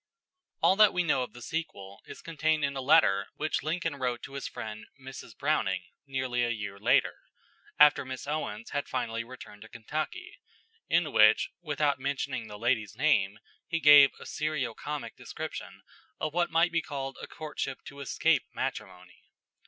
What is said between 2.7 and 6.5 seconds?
a letter which Lincoln wrote to his friend Mrs. Browning nearly a